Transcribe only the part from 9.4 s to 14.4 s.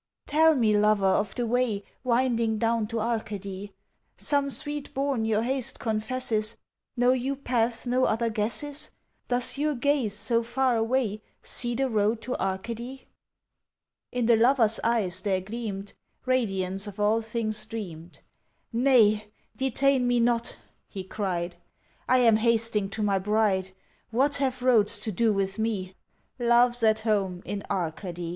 your gaze, so far away, See the road to Arcady? In the